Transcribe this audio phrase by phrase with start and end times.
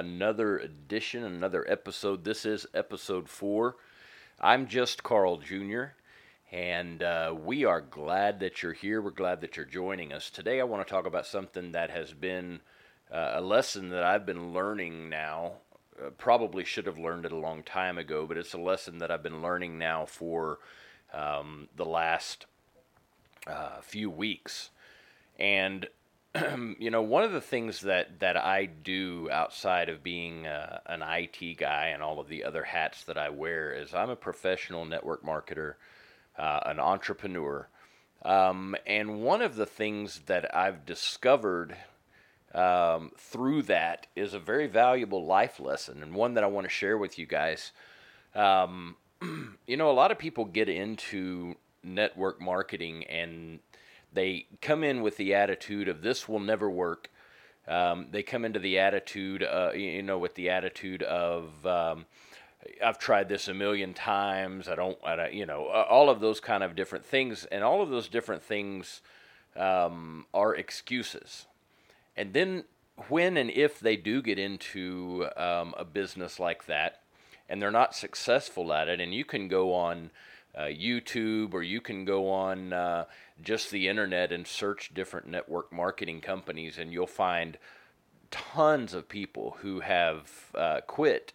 [0.00, 2.24] another edition, another episode.
[2.24, 3.76] This is episode four.
[4.40, 5.82] I'm just Carl Jr.,
[6.50, 9.02] and uh, we are glad that you're here.
[9.02, 10.30] We're glad that you're joining us.
[10.30, 12.60] Today, I want to talk about something that has been
[13.12, 15.52] uh, a lesson that I've been learning now.
[16.00, 19.10] Uh, probably should have learned it a long time ago, but it's a lesson that
[19.10, 20.60] I've been learning now for
[21.12, 22.46] um, the last
[23.46, 24.70] uh, few weeks.
[25.38, 25.88] And
[26.78, 31.02] you know, one of the things that, that I do outside of being uh, an
[31.02, 34.84] IT guy and all of the other hats that I wear is I'm a professional
[34.84, 35.74] network marketer,
[36.38, 37.68] uh, an entrepreneur.
[38.22, 41.76] Um, and one of the things that I've discovered
[42.54, 46.70] um, through that is a very valuable life lesson and one that I want to
[46.70, 47.72] share with you guys.
[48.34, 48.96] Um,
[49.66, 53.60] you know, a lot of people get into network marketing and
[54.12, 57.10] they come in with the attitude of this will never work.
[57.68, 62.06] Um, they come into the attitude, uh, you know, with the attitude of um,
[62.84, 64.68] I've tried this a million times.
[64.68, 67.82] I don't, I don't, you know, all of those kind of different things, and all
[67.82, 69.00] of those different things
[69.56, 71.46] um, are excuses.
[72.16, 72.64] And then
[73.08, 77.00] when and if they do get into um, a business like that,
[77.48, 80.10] and they're not successful at it, and you can go on
[80.56, 83.04] uh, YouTube or you can go on uh,
[83.42, 87.58] just the internet and search different network marketing companies, and you'll find
[88.30, 91.32] tons of people who have uh, quit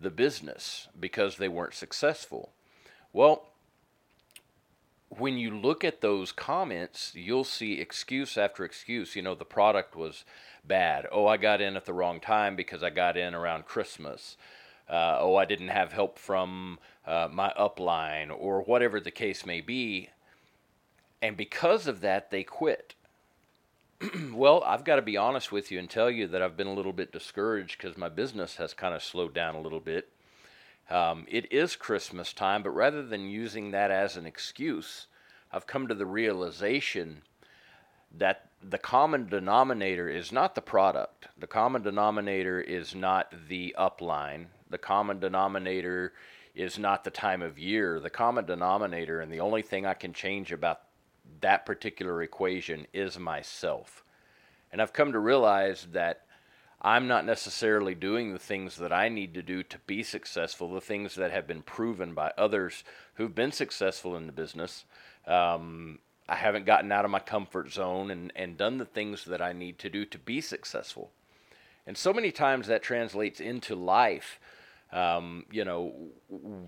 [0.00, 2.52] the business because they weren't successful.
[3.12, 3.48] Well,
[5.08, 9.14] when you look at those comments, you'll see excuse after excuse.
[9.14, 10.24] You know, the product was
[10.64, 11.06] bad.
[11.12, 14.36] Oh, I got in at the wrong time because I got in around Christmas.
[14.88, 19.60] Uh, oh, I didn't have help from uh, my upline, or whatever the case may
[19.60, 20.10] be.
[21.22, 22.94] And because of that, they quit.
[24.32, 26.74] well, I've got to be honest with you and tell you that I've been a
[26.74, 30.10] little bit discouraged because my business has kind of slowed down a little bit.
[30.90, 35.06] Um, it is Christmas time, but rather than using that as an excuse,
[35.50, 37.22] I've come to the realization
[38.16, 41.28] that the common denominator is not the product.
[41.38, 44.46] The common denominator is not the upline.
[44.74, 46.14] The common denominator
[46.52, 48.00] is not the time of year.
[48.00, 50.80] The common denominator and the only thing I can change about
[51.40, 54.02] that particular equation is myself.
[54.72, 56.22] And I've come to realize that
[56.82, 60.80] I'm not necessarily doing the things that I need to do to be successful, the
[60.80, 62.82] things that have been proven by others
[63.14, 64.86] who've been successful in the business.
[65.24, 69.40] Um, I haven't gotten out of my comfort zone and, and done the things that
[69.40, 71.12] I need to do to be successful.
[71.86, 74.40] And so many times that translates into life
[74.94, 75.92] um, you know,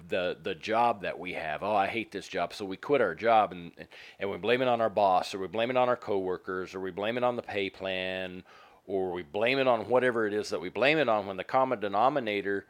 [0.08, 1.62] the the job that we have.
[1.62, 3.70] Oh, I hate this job, so we quit our job and
[4.18, 6.80] and we blame it on our boss, or we blame it on our coworkers, or
[6.80, 8.42] we blame it on the pay plan,
[8.84, 11.26] or we blame it on whatever it is that we blame it on.
[11.26, 12.66] When the common denominator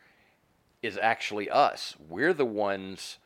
[0.82, 3.16] is actually us, we're the ones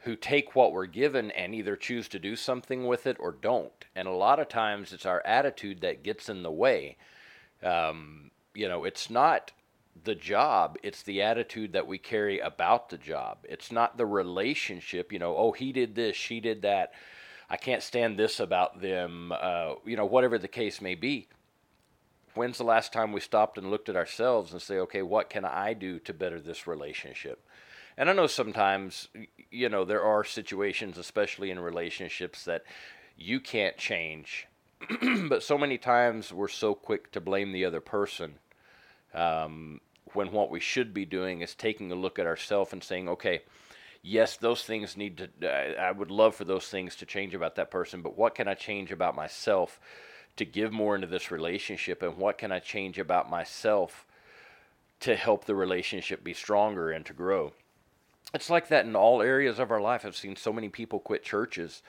[0.00, 3.84] who take what we're given and either choose to do something with it or don't.
[3.94, 6.96] And a lot of times, it's our attitude that gets in the way.
[7.62, 9.52] Um, you know, it's not
[10.04, 13.38] the job, it's the attitude that we carry about the job.
[13.44, 16.92] It's not the relationship, you know, oh, he did this, she did that.
[17.48, 21.28] I can't stand this about them, uh, you know, whatever the case may be.
[22.34, 25.44] When's the last time we stopped and looked at ourselves and say, okay, what can
[25.44, 27.42] I do to better this relationship?
[27.96, 29.08] And I know sometimes,
[29.50, 32.64] you know, there are situations, especially in relationships, that
[33.16, 34.48] you can't change.
[35.28, 38.38] but so many times we're so quick to blame the other person
[39.16, 39.80] um,
[40.12, 43.42] when what we should be doing is taking a look at ourselves and saying, okay,
[44.02, 47.70] yes, those things need to, I would love for those things to change about that
[47.70, 49.80] person, but what can I change about myself
[50.36, 52.02] to give more into this relationship?
[52.02, 54.06] And what can I change about myself
[55.00, 57.52] to help the relationship be stronger and to grow?
[58.34, 60.04] It's like that in all areas of our life.
[60.04, 61.82] I've seen so many people quit churches.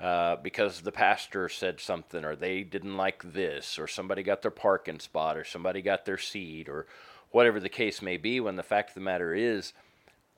[0.00, 4.50] Uh, because the pastor said something, or they didn't like this, or somebody got their
[4.50, 6.88] parking spot, or somebody got their seat, or
[7.34, 9.72] whatever the case may be, when the fact of the matter is,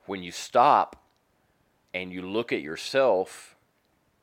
[0.06, 1.04] when you stop
[1.92, 3.54] and you look at yourself,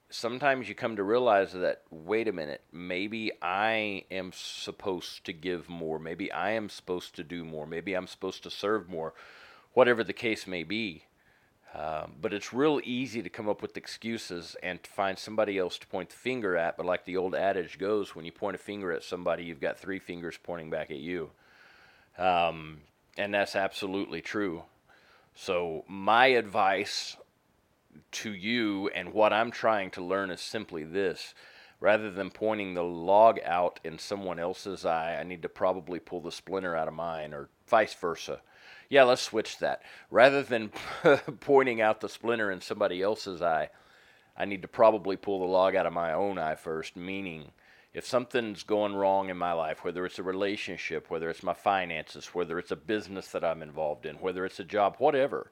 [0.10, 5.70] sometimes you come to realize that, wait a minute, maybe I am supposed to give
[5.70, 6.00] more.
[6.00, 7.68] Maybe I am supposed to do more.
[7.68, 9.14] Maybe I'm supposed to serve more,
[9.74, 11.04] whatever the case may be.
[11.75, 15.78] Um, but it's real easy to come up with excuses and to find somebody else
[15.78, 16.78] to point the finger at.
[16.78, 19.78] But like the old adage goes, when you point a finger at somebody, you've got
[19.78, 21.30] three fingers pointing back at you.
[22.18, 22.81] Um,
[23.18, 24.63] and that's absolutely true.
[25.36, 27.18] So, my advice
[28.12, 31.33] to you and what I'm trying to learn is simply this
[31.83, 36.21] rather than pointing the log out in someone else's eye, I need to probably pull
[36.21, 38.42] the splinter out of mine, or vice versa.
[38.88, 39.81] Yeah, let's switch that.
[40.10, 40.71] Rather than
[41.42, 43.69] pointing out the splinter in somebody else's eye,
[44.38, 47.51] I need to probably pull the log out of my own eye first, meaning
[47.94, 52.28] if something's going wrong in my life, whether it's a relationship, whether it's my finances,
[52.28, 55.51] whether it's a business that I'm involved in, whether it's a job, whatever,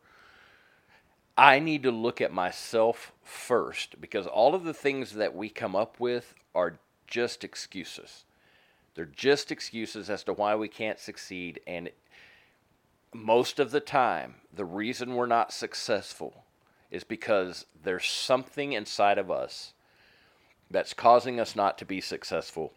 [1.37, 5.75] I need to look at myself first because all of the things that we come
[5.75, 8.25] up with are just excuses.
[8.95, 11.59] They're just excuses as to why we can't succeed.
[11.67, 11.91] And
[13.13, 16.43] most of the time, the reason we're not successful
[16.89, 19.73] is because there's something inside of us
[20.71, 22.73] that's causing us not to be successful.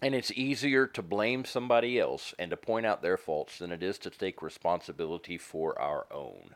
[0.00, 3.82] And it's easier to blame somebody else and to point out their faults than it
[3.82, 6.54] is to take responsibility for our own.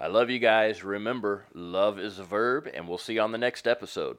[0.00, 0.82] I love you guys.
[0.82, 4.18] Remember, love is a verb, and we'll see you on the next episode.